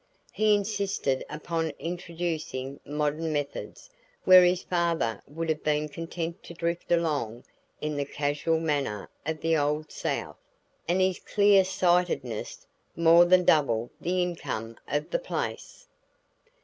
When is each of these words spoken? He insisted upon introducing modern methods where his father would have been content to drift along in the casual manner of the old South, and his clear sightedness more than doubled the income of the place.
He 0.33 0.55
insisted 0.55 1.23
upon 1.29 1.73
introducing 1.77 2.79
modern 2.87 3.31
methods 3.31 3.91
where 4.23 4.43
his 4.43 4.63
father 4.63 5.21
would 5.27 5.47
have 5.47 5.63
been 5.63 5.89
content 5.89 6.41
to 6.41 6.55
drift 6.55 6.91
along 6.91 7.43
in 7.81 7.95
the 7.97 8.05
casual 8.05 8.59
manner 8.59 9.11
of 9.27 9.41
the 9.41 9.55
old 9.55 9.91
South, 9.91 10.37
and 10.87 10.99
his 10.99 11.19
clear 11.19 11.63
sightedness 11.63 12.65
more 12.95 13.25
than 13.25 13.43
doubled 13.45 13.91
the 14.01 14.23
income 14.23 14.75
of 14.87 15.11
the 15.11 15.19
place. 15.19 15.85